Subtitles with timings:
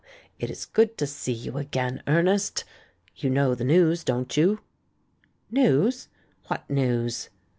[0.39, 2.63] it is good to see you again, Ernest.
[3.17, 4.59] You know the news, don't you?"
[5.51, 6.07] "News?
[6.47, 7.29] What news?"